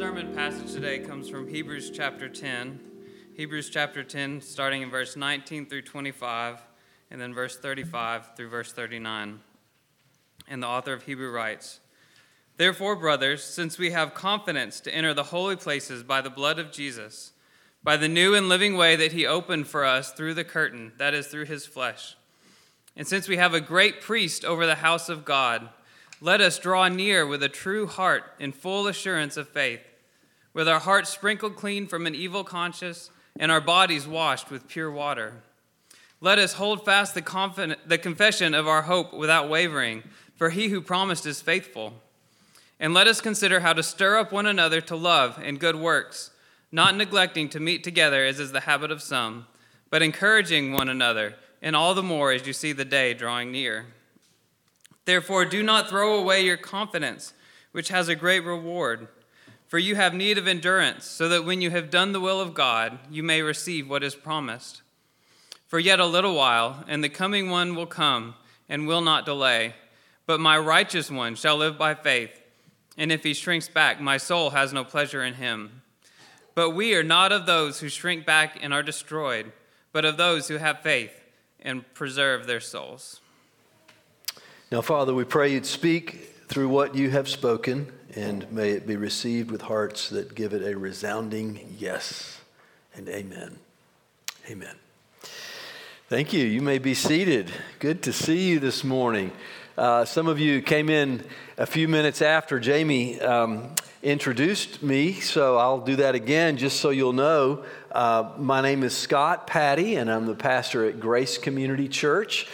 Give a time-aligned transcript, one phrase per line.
[0.00, 2.80] sermon passage today comes from Hebrews chapter 10.
[3.34, 6.62] Hebrews chapter 10, starting in verse 19 through 25,
[7.10, 9.40] and then verse 35 through verse 39.
[10.48, 11.80] And the author of Hebrew writes
[12.56, 16.72] Therefore, brothers, since we have confidence to enter the holy places by the blood of
[16.72, 17.32] Jesus,
[17.82, 21.12] by the new and living way that he opened for us through the curtain, that
[21.12, 22.16] is, through his flesh,
[22.96, 25.68] and since we have a great priest over the house of God,
[26.22, 29.89] let us draw near with a true heart in full assurance of faith,
[30.60, 34.90] with our hearts sprinkled clean from an evil conscience and our bodies washed with pure
[34.90, 35.32] water.
[36.20, 40.02] Let us hold fast the, confident, the confession of our hope without wavering,
[40.36, 41.94] for he who promised is faithful.
[42.78, 46.30] And let us consider how to stir up one another to love and good works,
[46.70, 49.46] not neglecting to meet together as is the habit of some,
[49.88, 53.86] but encouraging one another, and all the more as you see the day drawing near.
[55.06, 57.32] Therefore, do not throw away your confidence,
[57.72, 59.08] which has a great reward.
[59.70, 62.54] For you have need of endurance, so that when you have done the will of
[62.54, 64.82] God, you may receive what is promised.
[65.68, 68.34] For yet a little while, and the coming one will come
[68.68, 69.76] and will not delay.
[70.26, 72.42] But my righteous one shall live by faith,
[72.98, 75.82] and if he shrinks back, my soul has no pleasure in him.
[76.56, 79.52] But we are not of those who shrink back and are destroyed,
[79.92, 81.12] but of those who have faith
[81.60, 83.20] and preserve their souls.
[84.72, 88.96] Now, Father, we pray you'd speak through what you have spoken, and may it be
[88.96, 92.40] received with hearts that give it a resounding yes
[92.94, 93.58] and amen.
[94.48, 94.74] Amen.
[96.08, 96.44] Thank you.
[96.44, 97.52] You may be seated.
[97.78, 99.30] Good to see you this morning.
[99.78, 101.24] Uh, some of you came in
[101.56, 106.90] a few minutes after Jamie um, introduced me, so I'll do that again just so
[106.90, 107.64] you'll know.
[107.92, 112.48] Uh, my name is Scott Patty, and I'm the pastor at Grace Community Church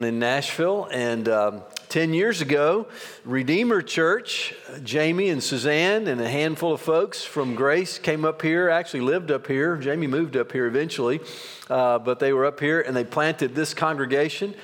[0.00, 0.88] in Nashville.
[0.90, 2.86] And um, 10 years ago,
[3.24, 8.70] Redeemer Church, Jamie and Suzanne and a handful of folks from Grace came up here,
[8.70, 9.76] actually lived up here.
[9.76, 11.20] Jamie moved up here eventually,
[11.68, 14.54] uh, but they were up here and they planted this congregation.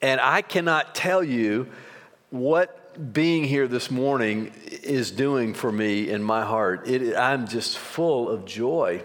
[0.00, 1.68] And I cannot tell you
[2.30, 4.50] what being here this morning
[4.82, 6.88] is doing for me in my heart.
[6.88, 9.02] It, I'm just full of joy.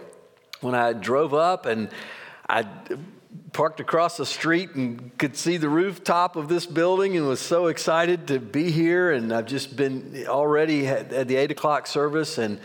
[0.62, 1.90] When I drove up and
[2.48, 2.66] I
[3.54, 7.68] parked across the street and could see the rooftop of this building and was so
[7.68, 9.12] excited to be here.
[9.12, 12.60] And I've just been already at the eight o'clock service and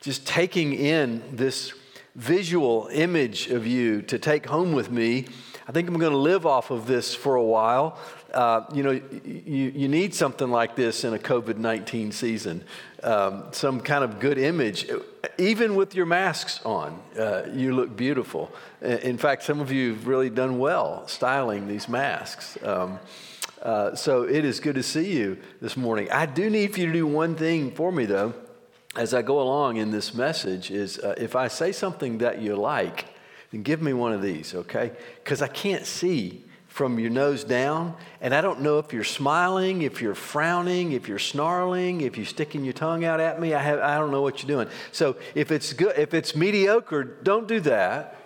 [0.00, 1.72] just taking in this
[2.14, 5.26] visual image of you to take home with me.
[5.68, 7.98] I think I'm going to live off of this for a while.
[8.32, 8.90] Uh, you know,
[9.24, 12.64] you, you need something like this in a COVID 19 season,
[13.02, 14.88] um, some kind of good image.
[15.38, 18.50] Even with your masks on, uh, you look beautiful.
[18.82, 22.58] In fact, some of you have really done well styling these masks.
[22.62, 22.98] Um,
[23.62, 26.10] uh, so it is good to see you this morning.
[26.10, 28.34] I do need for you to do one thing for me, though,
[28.96, 32.56] as I go along in this message is uh, if I say something that you
[32.56, 33.06] like,
[33.50, 34.92] then give me one of these, okay?
[35.22, 36.44] Because I can't see
[36.76, 37.96] from your nose down.
[38.20, 42.26] And I don't know if you're smiling, if you're frowning, if you're snarling, if you're
[42.26, 43.54] sticking your tongue out at me.
[43.54, 44.68] I, have, I don't know what you're doing.
[44.92, 48.20] So if it's good, if it's mediocre, don't do that.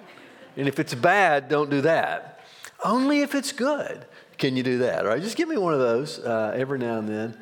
[0.56, 2.40] And if it's bad, don't do that.
[2.84, 4.04] Only if it's good
[4.36, 5.06] can you do that.
[5.06, 7.38] All right, just give me one of those uh, every now and then.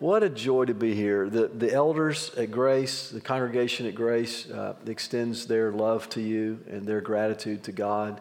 [0.00, 1.30] What a joy to be here.
[1.30, 6.58] The, the elders at Grace, the congregation at Grace, uh, extends their love to you
[6.68, 8.20] and their gratitude to God.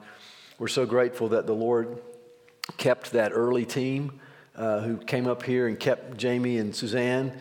[0.60, 1.98] We're so grateful that the Lord
[2.78, 4.20] kept that early team
[4.56, 7.34] uh, who came up here and kept Jamie and Suzanne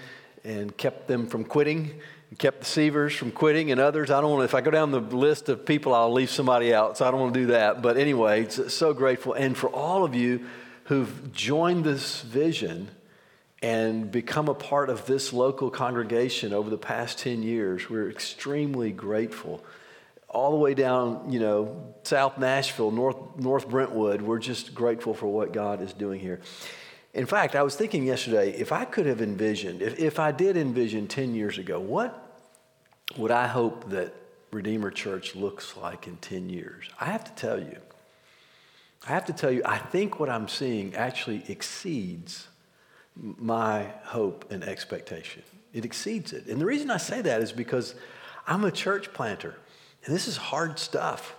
[0.45, 4.11] and kept them from quitting, and kept the Sievers from quitting, and others.
[4.11, 6.73] I don't want to, if I go down the list of people, I'll leave somebody
[6.73, 7.83] out, so I don't want to do that.
[7.83, 9.33] But anyway, so grateful.
[9.33, 10.47] And for all of you
[10.85, 12.91] who've joined this vision
[13.61, 18.93] and become a part of this local congregation over the past 10 years, we're extremely
[18.93, 19.65] grateful
[20.37, 24.21] all the way down, you know, South Nashville, North, North Brentwood.
[24.21, 26.41] We're just grateful for what God is doing here.
[27.15, 30.59] In fact, I was thinking yesterday, if I could have envisioned, if, if I did
[30.59, 32.45] envision 10 years ago, what
[33.17, 34.13] would I hope that
[34.53, 36.85] Redeemer Church looks like in 10 years?
[37.01, 37.79] I have to tell you,
[39.09, 42.49] I have to tell you, I think what I'm seeing actually exceeds
[43.15, 45.43] my hope and expectation.
[45.73, 46.47] It exceeds it.
[46.47, 47.95] And the reason I say that is because
[48.47, 49.57] I'm a church planter.
[50.05, 51.35] And this is hard stuff.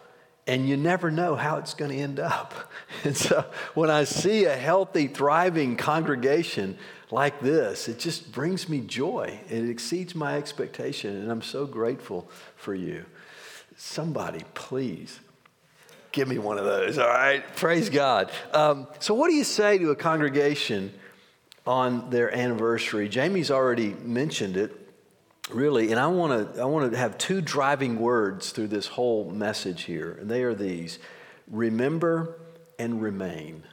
[0.45, 2.53] And you never know how it's going to end up.
[3.03, 3.45] And so
[3.75, 6.77] when I see a healthy, thriving congregation
[7.11, 9.39] like this, it just brings me joy.
[9.49, 11.15] It exceeds my expectation.
[11.15, 13.05] And I'm so grateful for you.
[13.75, 15.19] Somebody, please
[16.11, 17.43] give me one of those, all right?
[17.55, 18.31] Praise God.
[18.51, 20.91] Um, so, what do you say to a congregation
[21.65, 23.07] on their anniversary?
[23.07, 24.86] Jamie's already mentioned it.
[25.49, 29.29] Really, and I want to I want to have two driving words through this whole
[29.29, 30.99] message here, and they are these:
[31.49, 32.37] remember
[32.79, 33.63] and remain.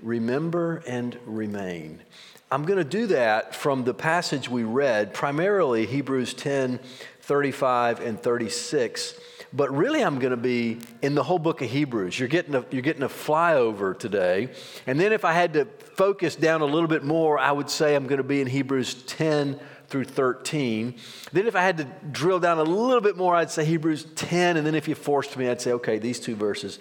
[0.00, 2.02] Remember and remain.
[2.50, 6.78] I'm going to do that from the passage we read, primarily Hebrews 10,
[7.20, 9.14] 35 and 36.
[9.52, 12.18] But really, I'm going to be in the whole book of Hebrews.
[12.18, 14.50] You're getting, a, you're getting a flyover today.
[14.86, 17.94] And then, if I had to focus down a little bit more, I would say
[17.94, 19.58] I'm going to be in Hebrews 10
[19.88, 20.94] through 13.
[21.32, 24.56] Then, if I had to drill down a little bit more, I'd say Hebrews 10.
[24.56, 26.78] And then, if you forced me, I'd say, okay, these two verses,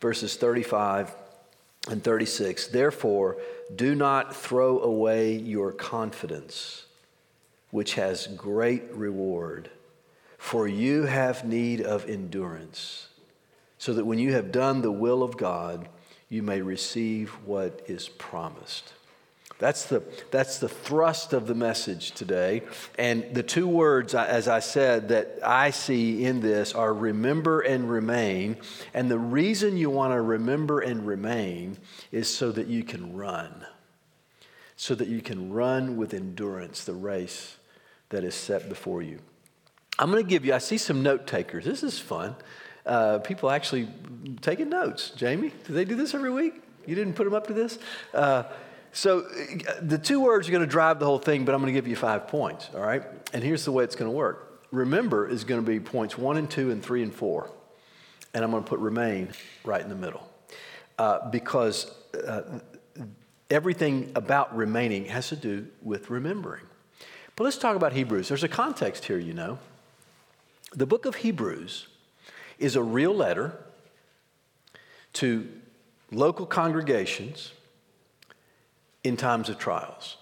[0.00, 1.14] verses 35
[1.88, 2.68] and 36.
[2.68, 3.36] Therefore,
[3.74, 6.86] do not throw away your confidence,
[7.70, 9.70] which has great reward,
[10.38, 13.08] for you have need of endurance,
[13.78, 15.88] so that when you have done the will of God,
[16.28, 18.92] you may receive what is promised.
[19.60, 22.62] That's the, that's the thrust of the message today.
[22.98, 27.88] And the two words, as I said, that I see in this are remember and
[27.90, 28.56] remain.
[28.94, 31.76] And the reason you want to remember and remain
[32.10, 33.66] is so that you can run,
[34.76, 37.58] so that you can run with endurance the race
[38.08, 39.18] that is set before you.
[39.98, 41.66] I'm going to give you, I see some note takers.
[41.66, 42.34] This is fun.
[42.86, 43.88] Uh, people actually
[44.40, 45.10] taking notes.
[45.10, 46.62] Jamie, do they do this every week?
[46.86, 47.78] You didn't put them up to this?
[48.14, 48.44] Uh,
[48.92, 49.20] so
[49.80, 51.86] the two words are going to drive the whole thing, but I'm going to give
[51.86, 53.02] you five points, all right?
[53.32, 54.66] And here's the way it's going to work.
[54.72, 57.50] Remember is going to be points one and two and three and four.
[58.34, 59.30] And I'm going to put remain
[59.64, 60.28] right in the middle.
[60.98, 61.90] Uh, because
[62.26, 62.42] uh,
[63.48, 66.64] everything about remaining has to do with remembering.
[67.36, 68.28] But let's talk about Hebrews.
[68.28, 69.58] There's a context here, you know.
[70.74, 71.88] The book of Hebrews
[72.58, 73.56] is a real letter
[75.14, 75.48] to
[76.12, 77.52] local congregations
[79.02, 80.16] in times of trials.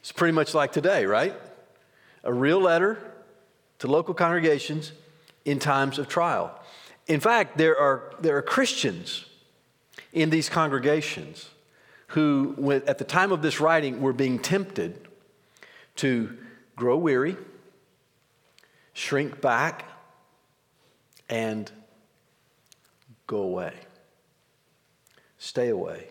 [0.00, 1.34] It's pretty much like today, right?
[2.24, 2.98] A real letter
[3.80, 4.92] to local congregations
[5.44, 6.58] in times of trial.
[7.06, 9.24] In fact, there are, there are Christians
[10.12, 11.50] in these congregations
[12.08, 15.06] who, at the time of this writing, were being tempted
[15.96, 16.36] to
[16.76, 17.36] grow weary,
[18.92, 19.84] shrink back,
[21.28, 21.70] and
[23.26, 23.74] go away.
[25.38, 26.08] Stay away.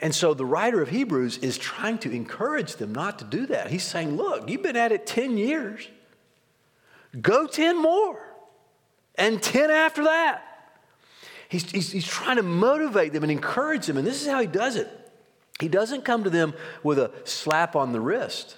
[0.00, 3.70] And so the writer of Hebrews is trying to encourage them not to do that.
[3.70, 5.88] He's saying, Look, you've been at it 10 years,
[7.20, 8.20] go 10 more,
[9.14, 10.48] and 10 after that.
[11.48, 13.98] He's, he's, he's trying to motivate them and encourage them.
[13.98, 14.88] And this is how he does it.
[15.60, 18.56] He doesn't come to them with a slap on the wrist,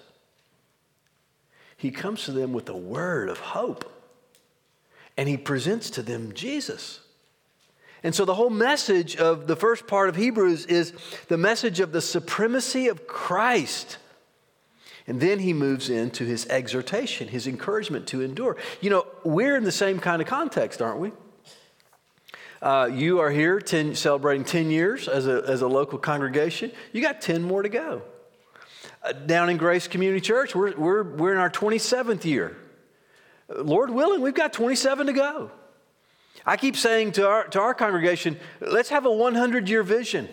[1.76, 3.90] he comes to them with a word of hope.
[5.16, 7.00] And he presents to them Jesus.
[8.04, 10.92] And so the whole message of the first part of Hebrews is
[11.28, 13.96] the message of the supremacy of Christ.
[15.06, 18.58] And then he moves into his exhortation, his encouragement to endure.
[18.82, 21.12] You know, we're in the same kind of context, aren't we?
[22.60, 26.72] Uh, you are here 10, celebrating 10 years as a, as a local congregation.
[26.92, 28.02] You got 10 more to go.
[29.02, 32.56] Uh, down in Grace Community Church, we're, we're, we're in our 27th year.
[33.48, 35.50] Lord willing, we've got 27 to go.
[36.46, 40.28] I keep saying to our, to our congregation, let's have a 100 year vision.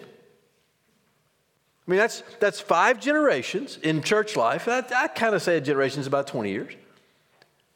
[1.87, 4.67] I mean, that's, that's five generations in church life.
[4.67, 6.73] I, I kind of say a generation is about 20 years.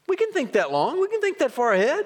[0.07, 2.05] We can think that long, we can think that far ahead.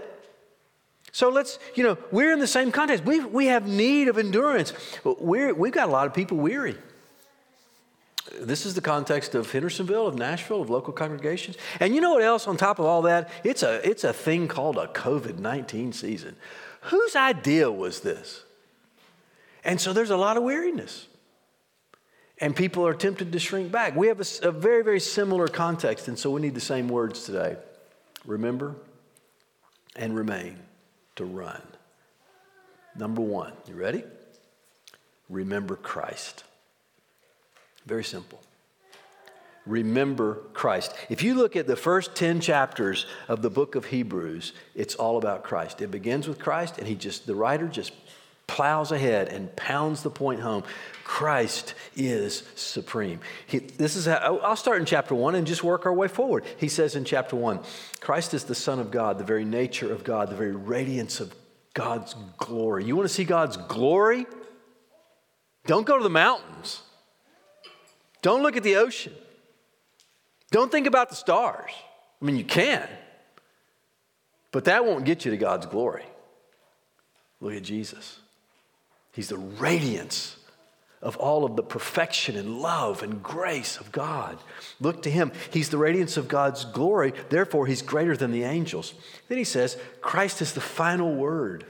[1.11, 3.03] So let's, you know, we're in the same context.
[3.03, 4.73] We, we have need of endurance.
[5.03, 6.77] We're, we've got a lot of people weary.
[8.39, 11.57] This is the context of Hendersonville, of Nashville, of local congregations.
[11.79, 13.29] And you know what else on top of all that?
[13.43, 16.35] It's a, it's a thing called a COVID 19 season.
[16.83, 18.43] Whose idea was this?
[19.63, 21.07] And so there's a lot of weariness.
[22.39, 23.95] And people are tempted to shrink back.
[23.95, 27.25] We have a, a very, very similar context, and so we need the same words
[27.25, 27.57] today.
[28.25, 28.75] Remember
[29.95, 30.57] and remain
[31.17, 31.61] to run.
[32.95, 34.03] Number one, you ready?
[35.29, 36.43] Remember Christ.
[37.89, 38.39] Very simple.
[39.65, 40.93] Remember Christ.
[41.09, 45.17] If you look at the first 10 chapters of the book of Hebrews, it's all
[45.17, 45.81] about Christ.
[45.81, 47.91] It begins with Christ, and he just, the writer just
[48.45, 50.63] plows ahead and pounds the point home.
[51.03, 53.21] Christ is supreme.
[53.47, 56.45] He, this is how, I'll start in chapter one and just work our way forward.
[56.57, 57.59] He says in chapter one,
[58.01, 61.33] Christ is the Son of God, the very nature of God, the very radiance of
[61.73, 62.85] God's glory.
[62.85, 64.27] You want to see God's glory?
[65.65, 66.83] Don't go to the mountains.
[68.21, 69.13] Don't look at the ocean.
[70.51, 71.71] Don't think about the stars.
[72.21, 72.87] I mean, you can,
[74.51, 76.05] but that won't get you to God's glory.
[77.39, 78.19] Look at Jesus.
[79.13, 80.35] He's the radiance
[81.01, 84.37] of all of the perfection and love and grace of God.
[84.81, 85.31] Look to him.
[85.51, 88.93] He's the radiance of God's glory, therefore, he's greater than the angels.
[89.29, 91.65] Then he says, Christ is the final word,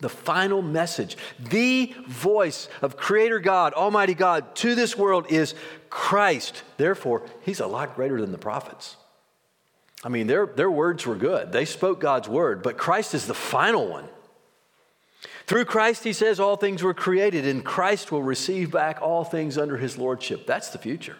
[0.00, 1.16] the final message.
[1.38, 5.54] The voice of Creator God, Almighty God, to this world is
[5.88, 6.62] Christ.
[6.76, 8.96] Therefore, he's a lot greater than the prophets.
[10.02, 11.52] I mean, their, their words were good.
[11.52, 14.08] They spoke God's word, but Christ is the final one.
[15.46, 19.56] Through Christ, he says, all things were created, and Christ will receive back all things
[19.56, 20.46] under his lordship.
[20.46, 21.16] That's the future.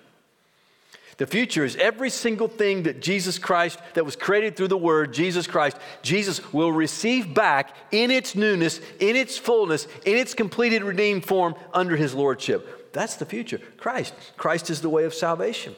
[1.17, 5.15] The future is every single thing that Jesus Christ, that was created through the Word,
[5.15, 10.83] Jesus Christ, Jesus will receive back in its newness, in its fullness, in its completed
[10.83, 12.93] redeemed form under His Lordship.
[12.93, 13.61] That's the future.
[13.77, 14.15] Christ.
[14.37, 15.75] Christ is the way of salvation.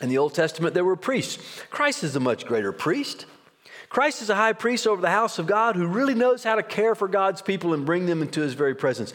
[0.00, 1.38] In the Old Testament, there were priests.
[1.70, 3.26] Christ is a much greater priest.
[3.88, 6.62] Christ is a high priest over the house of God who really knows how to
[6.62, 9.12] care for God's people and bring them into his very presence.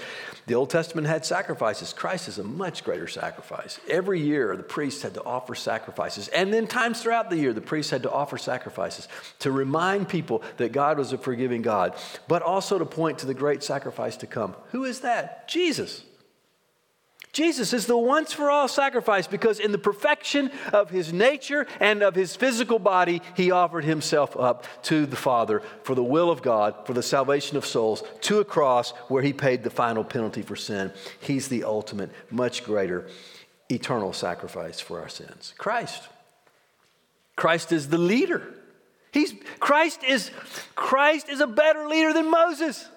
[0.47, 1.93] The Old Testament had sacrifices.
[1.93, 3.79] Christ is a much greater sacrifice.
[3.87, 6.27] Every year, the priests had to offer sacrifices.
[6.29, 9.07] And then, times throughout the year, the priests had to offer sacrifices
[9.39, 11.95] to remind people that God was a forgiving God,
[12.27, 14.55] but also to point to the great sacrifice to come.
[14.71, 15.47] Who is that?
[15.47, 16.03] Jesus.
[17.33, 22.03] Jesus is the once for all sacrifice because, in the perfection of his nature and
[22.03, 26.41] of his physical body, he offered himself up to the Father for the will of
[26.41, 30.41] God, for the salvation of souls, to a cross where he paid the final penalty
[30.41, 30.91] for sin.
[31.21, 33.07] He's the ultimate, much greater,
[33.69, 35.53] eternal sacrifice for our sins.
[35.57, 36.03] Christ.
[37.37, 38.43] Christ is the leader.
[39.13, 40.31] He's, Christ, is,
[40.75, 42.87] Christ is a better leader than Moses.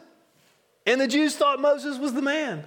[0.86, 2.64] And the Jews thought Moses was the man.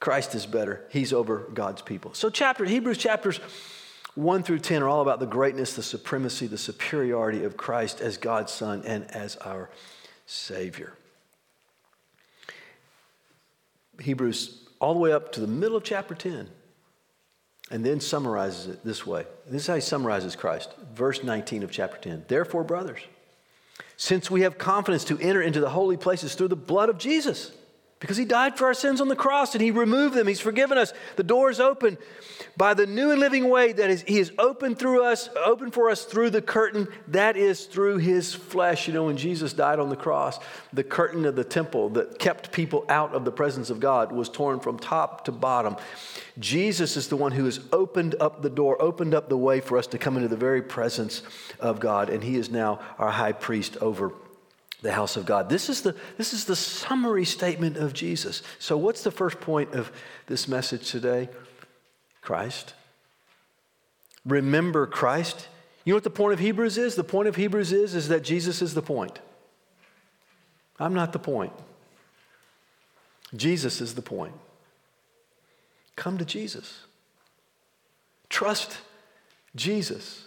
[0.00, 0.84] Christ is better.
[0.90, 2.14] He's over God's people.
[2.14, 3.38] So, chapter Hebrews chapters
[4.14, 8.16] 1 through 10 are all about the greatness, the supremacy, the superiority of Christ as
[8.16, 9.70] God's Son and as our
[10.26, 10.94] Savior.
[14.00, 16.48] Hebrews all the way up to the middle of chapter 10
[17.70, 19.24] and then summarizes it this way.
[19.46, 20.74] This is how he summarizes Christ.
[20.94, 22.24] Verse 19 of chapter 10.
[22.26, 23.00] Therefore, brothers,
[23.96, 27.52] since we have confidence to enter into the holy places through the blood of Jesus,
[28.00, 30.26] because he died for our sins on the cross and he removed them.
[30.26, 30.94] He's forgiven us.
[31.16, 31.98] The door is open
[32.56, 35.90] by the new and living way that is, he is open through us, open for
[35.90, 36.88] us through the curtain.
[37.08, 38.88] That is through his flesh.
[38.88, 40.38] You know, when Jesus died on the cross,
[40.72, 44.30] the curtain of the temple that kept people out of the presence of God was
[44.30, 45.76] torn from top to bottom.
[46.38, 49.76] Jesus is the one who has opened up the door, opened up the way for
[49.76, 51.22] us to come into the very presence
[51.58, 52.08] of God.
[52.08, 54.14] And he is now our high priest over
[54.82, 55.48] the house of God.
[55.48, 58.42] This is the, this is the summary statement of Jesus.
[58.58, 59.92] So, what's the first point of
[60.26, 61.28] this message today?
[62.20, 62.74] Christ.
[64.24, 65.48] Remember Christ.
[65.84, 66.94] You know what the point of Hebrews is?
[66.94, 69.18] The point of Hebrews is, is that Jesus is the point.
[70.78, 71.52] I'm not the point.
[73.34, 74.34] Jesus is the point.
[75.96, 76.84] Come to Jesus.
[78.28, 78.78] Trust
[79.54, 80.24] Jesus.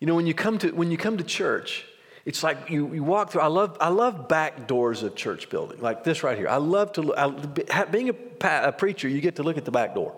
[0.00, 1.84] You know, when you come to, when you come to church,
[2.24, 3.40] it's like you, you walk through.
[3.40, 6.48] I love, I love back doors of church building, like this right here.
[6.48, 7.90] I love to look.
[7.90, 10.16] Being a, a preacher, you get to look at the back door.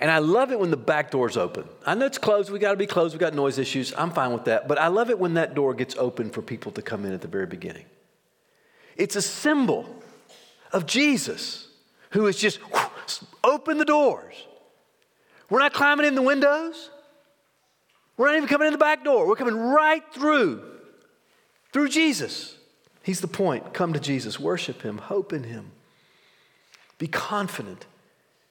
[0.00, 1.68] And I love it when the back door's open.
[1.84, 2.50] I know it's closed.
[2.50, 3.14] We got to be closed.
[3.14, 3.92] We got noise issues.
[3.98, 4.66] I'm fine with that.
[4.66, 7.20] But I love it when that door gets open for people to come in at
[7.20, 7.84] the very beginning.
[8.96, 10.02] It's a symbol
[10.72, 11.68] of Jesus
[12.10, 14.34] who has just whoosh, opened the doors.
[15.50, 16.90] We're not climbing in the windows.
[18.20, 19.26] We're not even coming in the back door.
[19.26, 20.62] We're coming right through,
[21.72, 22.54] through Jesus.
[23.02, 23.72] He's the point.
[23.72, 25.70] Come to Jesus, worship Him, hope in Him,
[26.98, 27.86] be confident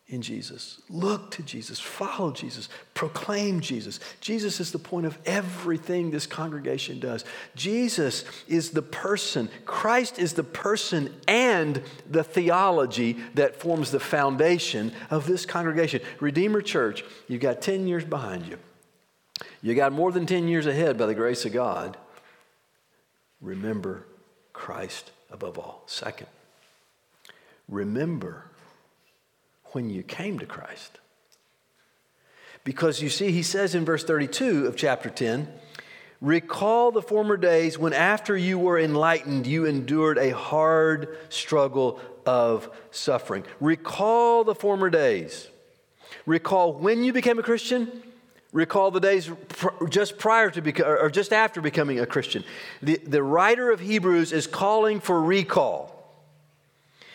[0.07, 0.81] in Jesus.
[0.89, 3.99] Look to Jesus, follow Jesus, proclaim Jesus.
[4.21, 7.23] Jesus is the point of everything this congregation does.
[7.55, 14.93] Jesus is the person, Christ is the person and the theology that forms the foundation
[15.11, 16.01] of this congregation.
[16.19, 18.57] Redeemer Church, you've got 10 years behind you.
[19.61, 21.97] You got more than 10 years ahead by the grace of God.
[23.41, 24.05] Remember
[24.53, 25.83] Christ above all.
[25.85, 26.27] Second,
[27.67, 28.45] remember
[29.71, 30.99] when you came to Christ.
[32.63, 35.47] Because you see, he says in verse 32 of chapter 10,
[36.21, 42.69] Recall the former days when, after you were enlightened, you endured a hard struggle of
[42.91, 43.45] suffering.
[43.61, 45.47] Recall the former days.
[46.25, 48.03] Recall when you became a Christian
[48.51, 49.29] Recall the days
[49.89, 52.43] just prior to beca- or just after becoming a Christian.
[52.81, 55.95] The, the writer of Hebrews is calling for recall.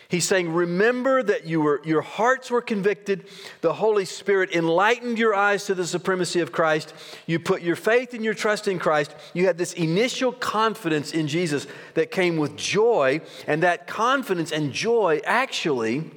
[0.07, 3.27] He's saying, Remember that you were, your hearts were convicted.
[3.59, 6.93] The Holy Spirit enlightened your eyes to the supremacy of Christ.
[7.25, 9.13] You put your faith and your trust in Christ.
[9.33, 13.19] You had this initial confidence in Jesus that came with joy.
[13.45, 16.11] And that confidence and joy actually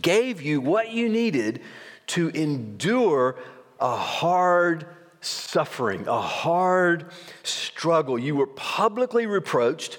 [0.00, 1.60] gave you what you needed
[2.08, 3.36] to endure
[3.80, 4.86] a hard
[5.20, 7.06] suffering, a hard
[7.42, 8.18] struggle.
[8.18, 9.98] You were publicly reproached.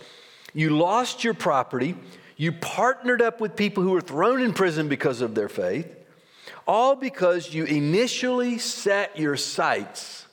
[0.53, 1.95] You lost your property.
[2.37, 5.87] You partnered up with people who were thrown in prison because of their faith,
[6.67, 10.25] all because you initially set your sights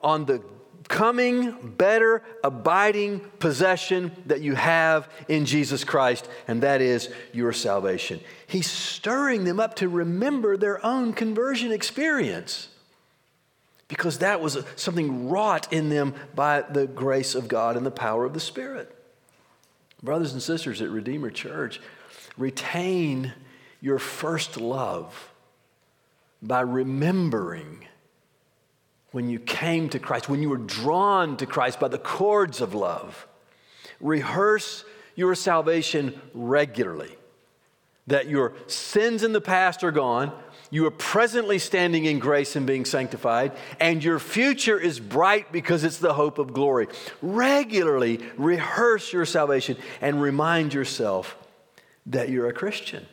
[0.00, 0.42] on the
[0.88, 8.20] coming, better, abiding possession that you have in Jesus Christ, and that is your salvation.
[8.46, 12.68] He's stirring them up to remember their own conversion experience
[13.88, 18.24] because that was something wrought in them by the grace of God and the power
[18.24, 18.94] of the Spirit.
[20.02, 21.80] Brothers and sisters at Redeemer Church,
[22.36, 23.32] retain
[23.80, 25.32] your first love
[26.42, 27.86] by remembering
[29.14, 32.74] when you came to Christ, when you were drawn to Christ by the cords of
[32.74, 33.26] love.
[34.00, 37.16] Rehearse your salvation regularly,
[38.06, 40.32] that your sins in the past are gone
[40.74, 45.84] you are presently standing in grace and being sanctified, and your future is bright because
[45.84, 46.88] it's the hope of glory.
[47.22, 51.36] Regularly rehearse your salvation and remind yourself
[52.06, 53.06] that you're a Christian.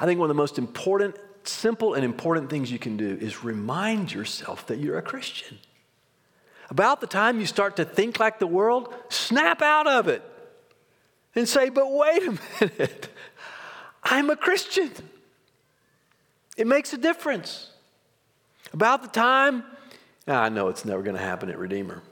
[0.00, 1.14] I think one of the most important,
[1.50, 5.58] simple, and important things you can do is remind yourself that you're a Christian.
[6.70, 10.22] About the time you start to think like the world, snap out of it
[11.34, 13.08] and say, But wait a minute,
[14.02, 14.90] I'm a Christian.
[16.56, 17.70] It makes a difference.
[18.72, 19.64] About the time,
[20.26, 22.02] I know it's never going to happen at Redeemer,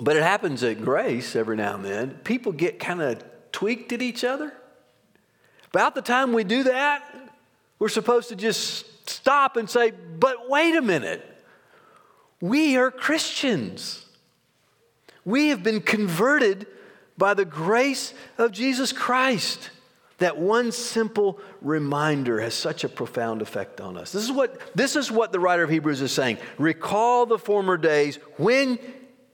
[0.00, 2.10] but it happens at Grace every now and then.
[2.24, 4.52] People get kind of tweaked at each other.
[5.72, 7.27] About the time we do that,
[7.78, 11.24] we're supposed to just stop and say, but wait a minute.
[12.40, 14.04] We are Christians.
[15.24, 16.66] We have been converted
[17.16, 19.70] by the grace of Jesus Christ.
[20.18, 24.10] That one simple reminder has such a profound effect on us.
[24.10, 26.38] This is what, this is what the writer of Hebrews is saying.
[26.58, 28.78] Recall the former days when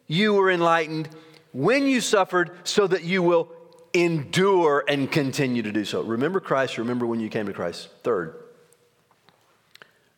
[0.06, 1.08] you were enlightened,
[1.52, 3.48] when you suffered, so that you will
[3.94, 6.02] endure and continue to do so.
[6.02, 7.88] Remember Christ, remember when you came to Christ.
[8.02, 8.34] Third,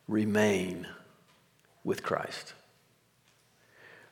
[0.07, 0.87] remain
[1.83, 2.53] with Christ.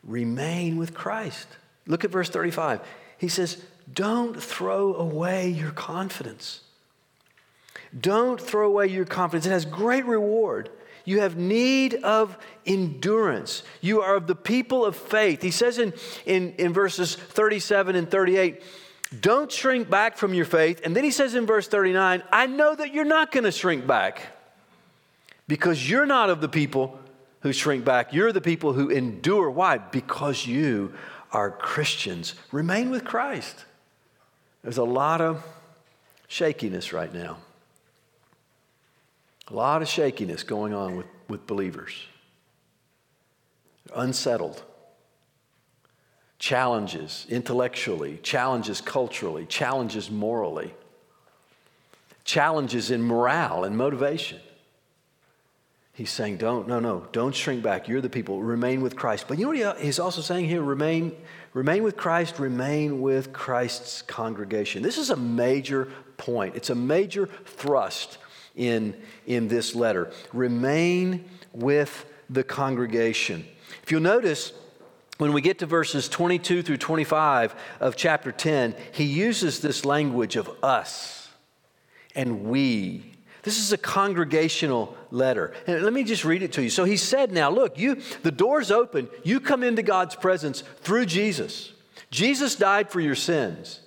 [0.03, 1.47] Remain with Christ.
[1.87, 2.81] Look at verse 35.
[3.17, 6.61] He says, don't throw away your confidence.
[7.99, 9.45] Don't throw away your confidence.
[9.45, 10.69] It has great reward.
[11.05, 13.63] You have need of endurance.
[13.79, 15.41] You are of the people of faith.
[15.41, 15.93] He says in,
[16.25, 18.61] in, in verses 37 and 38,
[19.21, 20.81] don't shrink back from your faith.
[20.83, 23.85] And then he says in verse 39, I know that you're not going to shrink
[23.85, 24.21] back
[25.47, 26.99] because you're not of the people
[27.41, 28.13] who shrink back.
[28.13, 29.49] You're the people who endure.
[29.49, 29.77] Why?
[29.77, 30.93] Because you
[31.31, 32.33] are Christians.
[32.51, 33.65] Remain with Christ.
[34.63, 35.43] There's a lot of
[36.27, 37.37] shakiness right now.
[39.49, 41.93] A lot of shakiness going on with, with believers.
[43.93, 44.63] unsettled.
[46.45, 50.75] Challenges intellectually, challenges culturally, challenges morally,
[52.23, 54.37] challenges in morale and motivation.
[55.93, 57.87] He's saying, don't, no, no, don't shrink back.
[57.87, 58.43] You're the people.
[58.43, 59.25] Remain with Christ.
[59.27, 60.61] But you know what he's also saying here?
[60.61, 61.13] Remain,
[61.55, 64.83] remain with Christ, remain with Christ's congregation.
[64.83, 66.55] This is a major point.
[66.55, 68.19] It's a major thrust
[68.55, 70.11] in, in this letter.
[70.31, 73.47] Remain with the congregation.
[73.81, 74.53] If you'll notice,
[75.17, 80.35] when we get to verses 22 through 25 of chapter 10, he uses this language
[80.35, 81.29] of us
[82.15, 85.53] and we this is a congregational letter.
[85.67, 86.71] And let me just read it to you.
[86.71, 89.07] So he said, Now look, you the door's open.
[89.23, 91.71] You come into God's presence through Jesus.
[92.09, 93.81] Jesus died for your sins.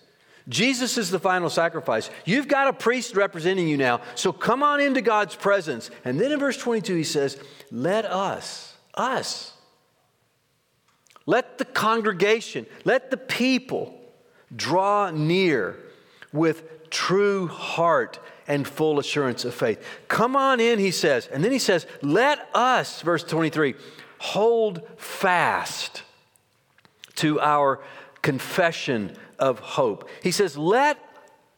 [0.49, 2.09] Jesus is the final sacrifice.
[2.25, 4.01] You've got a priest representing you now.
[4.15, 5.91] So come on into God's presence.
[6.05, 7.37] And then in verse 22, he says,
[7.73, 9.55] Let us, us,
[11.29, 14.01] let the congregation, let the people
[14.57, 15.79] draw near
[16.33, 19.85] with true heart and full assurance of faith.
[20.09, 21.27] Come on in, he says.
[21.27, 23.75] And then he says, Let us, verse 23,
[24.17, 26.03] hold fast
[27.17, 27.83] to our
[28.23, 30.09] confession of hope.
[30.23, 30.99] He says, Let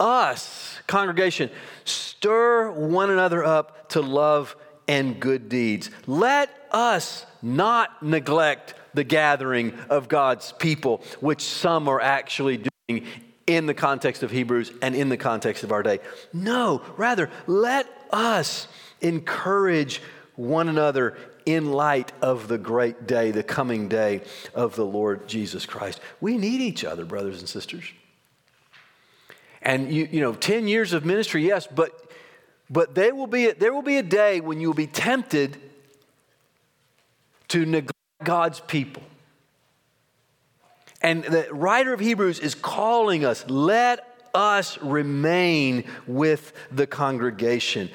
[0.01, 1.49] us, congregation,
[1.85, 4.57] stir one another up to love
[4.89, 5.91] and good deeds.
[6.09, 13.07] Let us not neglect the gathering of God's people, which some are actually doing
[13.47, 15.99] in the context of Hebrews and in the context of our day.
[16.33, 18.69] No, rather, let us
[19.01, 20.01] encourage
[20.37, 24.23] one another in light of the great day, the coming day
[24.55, 26.01] of the Lord Jesus Christ.
[26.21, 27.85] We need each other, brothers and sisters.
[29.63, 31.93] And you, you know, 10 years of ministry, yes, but
[32.71, 35.57] but there will be a, there will be a day when you'll be tempted
[37.49, 39.03] to neglect God's people.
[41.03, 47.91] And the writer of Hebrews is calling us, let us remain with the congregation.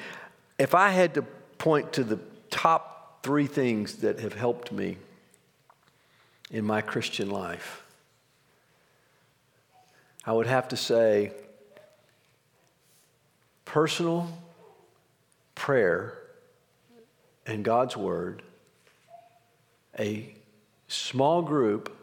[0.58, 2.18] If I had to point to the
[2.50, 4.96] top three things that have helped me
[6.50, 7.84] in my Christian life,
[10.24, 11.32] I would have to say
[13.64, 14.28] personal
[15.54, 16.18] prayer
[17.46, 18.42] and God's Word,
[19.98, 20.34] a
[20.88, 21.96] small group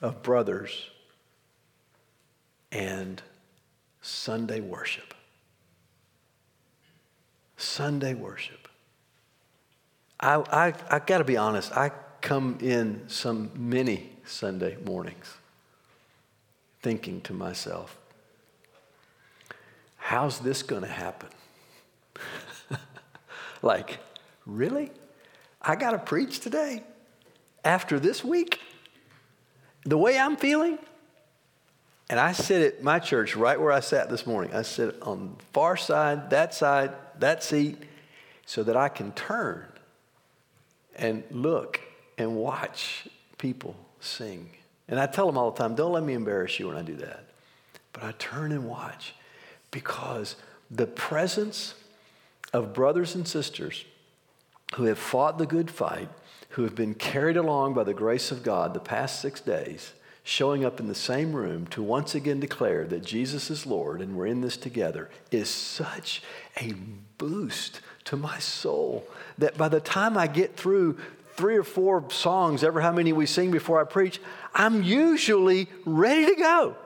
[0.00, 0.88] of brothers,
[2.72, 3.20] and
[4.00, 5.14] Sunday worship.
[7.56, 8.68] Sunday worship.
[10.18, 15.34] I, I, I got to be honest, I come in some many Sunday mornings
[16.82, 17.98] thinking to myself,
[19.96, 21.28] how's this going to happen?
[23.62, 23.98] like,
[24.46, 24.90] really?
[25.60, 26.82] I got to preach today
[27.64, 28.60] after this week?
[29.84, 30.78] The way I'm feeling?
[32.08, 34.52] And I sit at my church right where I sat this morning.
[34.54, 37.78] I sit on the far side, that side, that seat,
[38.46, 39.64] so that I can turn
[40.96, 41.80] and look
[42.18, 43.06] and watch
[43.38, 44.50] people sing.
[44.88, 46.96] And I tell them all the time, don't let me embarrass you when I do
[46.96, 47.26] that.
[47.92, 49.14] But I turn and watch
[49.70, 50.34] because
[50.68, 51.74] the presence
[52.52, 53.84] of brothers and sisters
[54.74, 56.08] who have fought the good fight,
[56.50, 60.64] who have been carried along by the grace of God the past six days, showing
[60.64, 64.26] up in the same room to once again declare that Jesus is Lord and we're
[64.26, 66.22] in this together is such
[66.60, 66.72] a
[67.18, 69.06] boost to my soul
[69.38, 70.98] that by the time I get through
[71.34, 74.20] three or four songs, ever how many we sing before I preach,
[74.54, 76.76] I'm usually ready to go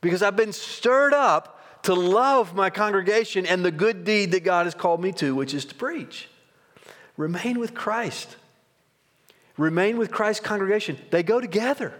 [0.00, 4.66] because I've been stirred up to love my congregation and the good deed that God
[4.66, 6.28] has called me to, which is to preach.
[7.16, 8.36] Remain with Christ.
[9.62, 10.98] Remain with Christ's congregation.
[11.10, 11.94] They go together.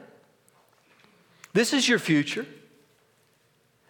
[1.52, 2.44] This is your future.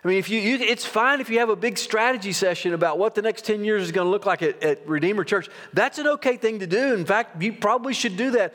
[0.05, 2.99] I mean, if you, you, it's fine if you have a big strategy session about
[2.99, 5.49] what the next 10 years is going to look like at, at Redeemer Church.
[5.73, 6.93] That's an okay thing to do.
[6.93, 8.55] In fact, you probably should do that.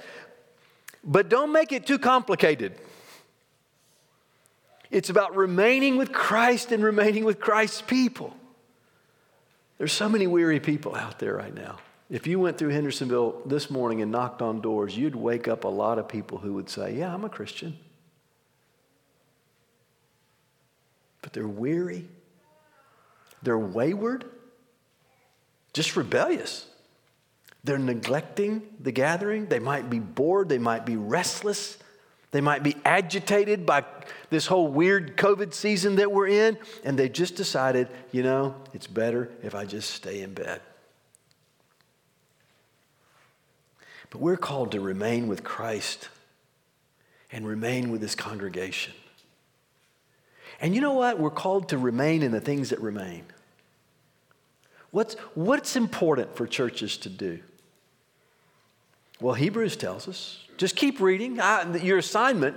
[1.04, 2.76] But don't make it too complicated.
[4.92, 8.36] It's about remaining with Christ and remaining with Christ's people.
[9.80, 11.80] There's so many weary people out there right now.
[12.10, 15.68] If you went through Hendersonville this morning and knocked on doors, you'd wake up a
[15.70, 17.78] lot of people who would say, Yeah, I'm a Christian.
[21.22, 22.08] But they're weary,
[23.44, 24.26] they're wayward,
[25.74, 26.68] just rebellious.
[27.64, 29.48] They're neglecting the gathering.
[29.48, 31.78] They might be bored, they might be restless,
[32.32, 33.84] they might be agitated by
[34.30, 38.88] this whole weird COVID season that we're in, and they just decided, you know, it's
[38.88, 40.62] better if I just stay in bed.
[44.10, 46.10] But we're called to remain with Christ
[47.32, 48.94] and remain with His congregation.
[50.62, 51.20] And you know what?
[51.20, 53.26] We're called to remain in the things that remain.
[54.92, 57.40] What's, what's important for churches to do?
[59.20, 61.40] Well, Hebrews tells us just keep reading.
[61.40, 62.56] I, your assignment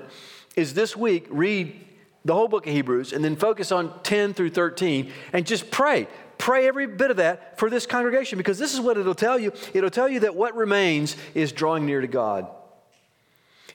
[0.56, 1.78] is this week read
[2.24, 6.06] the whole book of Hebrews and then focus on 10 through 13 and just pray.
[6.40, 9.53] Pray every bit of that for this congregation because this is what it'll tell you.
[9.74, 12.48] It'll tell you that what remains is drawing near to God.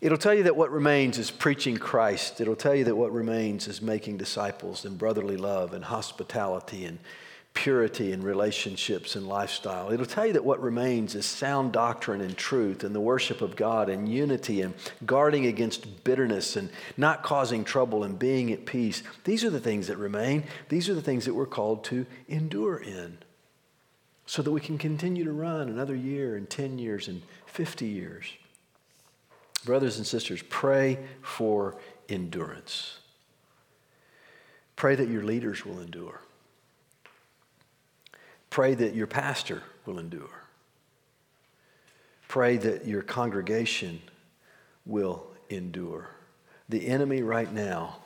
[0.01, 2.41] It'll tell you that what remains is preaching Christ.
[2.41, 6.97] It'll tell you that what remains is making disciples and brotherly love and hospitality and
[7.55, 9.91] purity in relationships and lifestyle.
[9.91, 13.55] It'll tell you that what remains is sound doctrine and truth and the worship of
[13.55, 19.01] God and unity and guarding against bitterness and not causing trouble and being at peace.
[19.23, 20.43] These are the things that remain.
[20.69, 23.17] These are the things that we're called to endure in
[24.27, 28.25] so that we can continue to run another year and 10 years and 50 years.
[29.63, 31.77] Brothers and sisters, pray for
[32.09, 32.99] endurance.
[34.75, 36.21] Pray that your leaders will endure.
[38.55, 40.29] Pray that your pastor will endure.
[42.29, 44.01] Pray that your congregation
[44.85, 46.07] will endure.
[46.69, 47.97] The enemy right now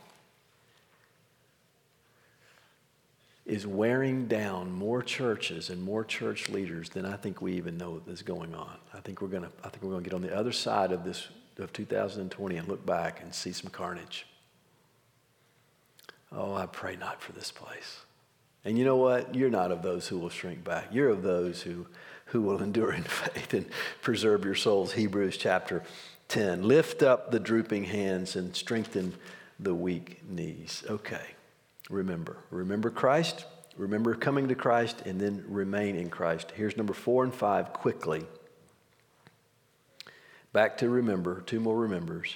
[3.45, 8.01] is wearing down more churches and more church leaders than I think we even know
[8.07, 8.75] is going on.
[8.91, 10.91] I think we're going to I think we're going to get on the other side
[10.91, 11.27] of this
[11.59, 14.25] of 2020 and look back and see some carnage.
[16.31, 17.99] Oh, I pray not for this place.
[18.65, 19.36] And you know what?
[19.36, 20.88] You're not of those who will shrink back.
[20.91, 21.88] You're of those who,
[22.26, 23.65] who will endure in faith and
[24.02, 24.93] preserve your souls.
[24.93, 25.84] Hebrews chapter
[26.28, 26.63] 10.
[26.63, 29.13] Lift up the drooping hands and strengthen
[29.60, 30.84] the weak knees.
[30.89, 31.26] Okay,
[31.89, 32.38] remember.
[32.50, 33.45] Remember Christ,
[33.78, 36.52] remember coming to Christ, and then remain in Christ.
[36.56, 38.26] Here's number four and five quickly.
[40.54, 42.36] Back to remember, two more remembers.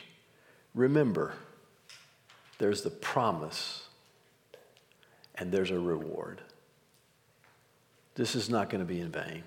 [0.75, 1.33] Remember,
[2.57, 3.87] there's the promise
[5.35, 6.41] and there's a reward.
[8.15, 9.43] This is not going to be in vain.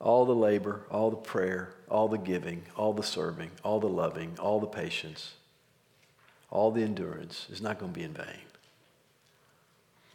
[0.00, 4.36] All the labor, all the prayer, all the giving, all the serving, all the loving,
[4.38, 5.34] all the patience,
[6.50, 8.49] all the endurance is not going to be in vain.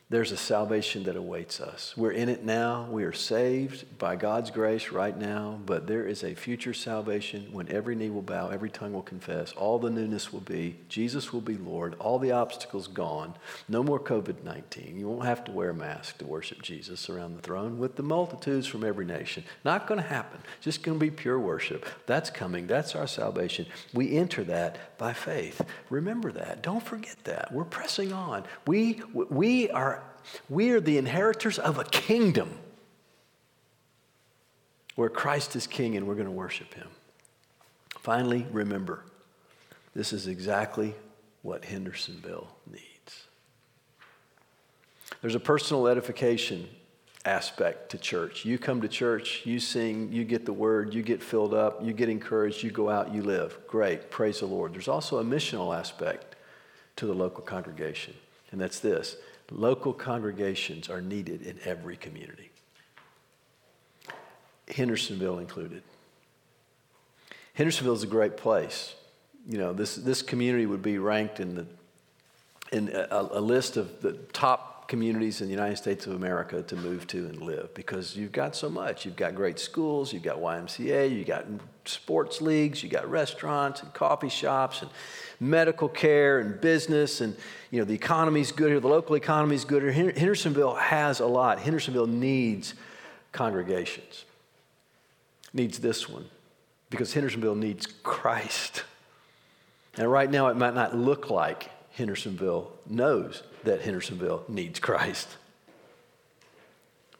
[0.07, 1.95] There's a salvation that awaits us.
[1.97, 2.87] We're in it now.
[2.91, 7.71] We are saved by God's grace right now, but there is a future salvation when
[7.71, 11.41] every knee will bow, every tongue will confess, all the newness will be, Jesus will
[11.41, 13.33] be Lord, all the obstacles gone,
[13.67, 14.95] no more COVID 19.
[14.95, 18.03] You won't have to wear a mask to worship Jesus around the throne with the
[18.03, 19.43] multitudes from every nation.
[19.63, 20.39] Not going to happen.
[20.61, 21.83] Just going to be pure worship.
[22.05, 22.67] That's coming.
[22.67, 23.65] That's our salvation.
[23.91, 25.63] We enter that by faith.
[25.89, 26.61] Remember that.
[26.61, 27.51] Don't forget that.
[27.51, 28.43] We're pressing on.
[28.67, 29.95] We, we are
[30.49, 32.57] we are the inheritors of a kingdom
[34.95, 36.87] where Christ is king and we're going to worship him.
[37.99, 39.03] Finally, remember,
[39.93, 40.95] this is exactly
[41.41, 43.25] what Hendersonville needs.
[45.21, 46.67] There's a personal edification
[47.25, 48.45] aspect to church.
[48.45, 51.93] You come to church, you sing, you get the word, you get filled up, you
[51.93, 53.57] get encouraged, you go out, you live.
[53.67, 54.73] Great, praise the Lord.
[54.73, 56.35] There's also a missional aspect
[56.97, 58.13] to the local congregation,
[58.51, 59.17] and that's this
[59.51, 62.51] Local congregations are needed in every community,
[64.67, 65.83] Hendersonville included.
[67.53, 68.95] Hendersonville is a great place.
[69.47, 71.65] You know, this, this community would be ranked in, the,
[72.71, 76.75] in a, a list of the top communities in the United States of America to
[76.75, 79.05] move to and live because you've got so much.
[79.05, 81.45] You've got great schools, you've got YMCA, you've got
[81.85, 84.91] sports leagues, you've got restaurants and coffee shops and
[85.39, 87.35] medical care and business and
[87.69, 90.11] you know the economy's good here the local economy's good here.
[90.11, 91.59] Hendersonville has a lot.
[91.59, 92.73] Hendersonville needs
[93.31, 94.25] congregations.
[95.53, 96.25] Needs this one
[96.89, 98.83] because hendersonville needs christ.
[99.97, 105.27] And right now it might not look like hendersonville knows that hendersonville needs christ.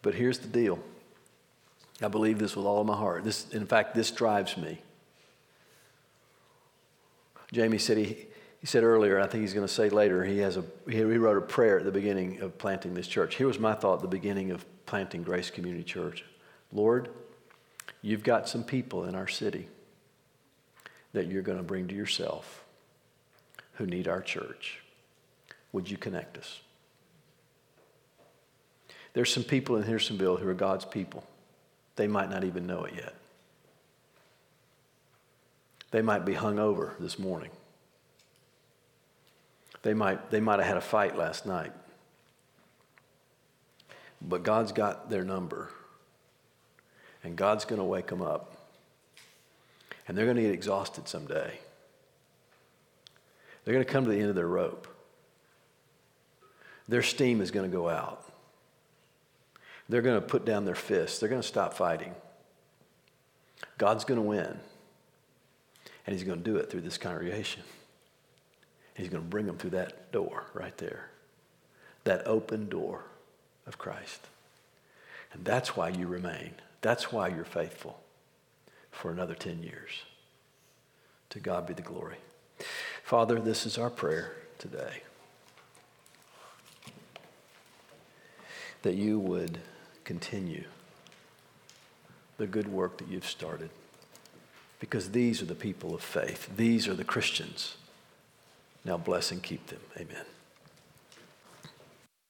[0.02, 0.80] But here's the deal.
[2.02, 3.24] I believe this with all of my heart.
[3.24, 4.82] This in fact this drives me.
[7.54, 8.28] Jamie said he,
[8.60, 11.38] he said earlier, I think he's going to say later, he, has a, he wrote
[11.38, 13.36] a prayer at the beginning of planting this church.
[13.36, 16.26] Here was my thought at the beginning of planting Grace Community Church.
[16.74, 17.10] Lord,
[18.02, 19.68] you've got some people in our city
[21.14, 22.65] that you're going to bring to yourself
[23.76, 24.80] who need our church.
[25.72, 26.62] Would you connect us?
[29.14, 31.24] There's some people in Hendersonville who are God's people.
[31.96, 33.16] They might not even know it yet.
[35.92, 37.52] They might be hung over this morning.
[39.84, 41.72] They might, they might have had a fight last night.
[44.22, 45.70] But God's got their number.
[47.24, 48.58] And God's going to wake them up.
[50.08, 51.60] And they're going to get exhausted someday.
[53.66, 54.88] They're going to come to the end of their rope.
[56.88, 58.24] Their steam is going to go out.
[59.90, 61.20] They're going to put down their fists.
[61.20, 62.14] They're going to stop fighting.
[63.78, 64.60] God's going to win.
[66.06, 67.64] And he's going to do it through this congregation.
[68.94, 71.10] He's going to bring them through that door right there,
[72.04, 73.04] that open door
[73.68, 74.22] of Christ.
[75.34, 76.52] And that's why you remain.
[76.82, 78.00] That's why you're faithful
[78.92, 79.92] for another 10 years.
[81.32, 82.18] To God be the glory.
[83.06, 85.04] Father, this is our prayer today.
[88.82, 89.60] That you would
[90.04, 90.64] continue
[92.38, 93.70] the good work that you've started
[94.80, 96.50] because these are the people of faith.
[96.58, 97.78] These are the Christians.
[98.84, 99.82] Now bless and keep them.
[99.98, 100.26] Amen.